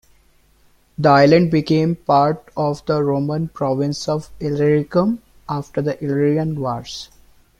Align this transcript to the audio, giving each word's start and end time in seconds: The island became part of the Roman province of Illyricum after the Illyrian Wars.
The 0.97 1.09
island 1.09 1.51
became 1.51 1.95
part 1.95 2.49
of 2.57 2.83
the 2.87 3.03
Roman 3.03 3.49
province 3.49 4.09
of 4.09 4.31
Illyricum 4.39 5.21
after 5.47 5.79
the 5.79 6.03
Illyrian 6.03 6.59
Wars. 6.59 7.09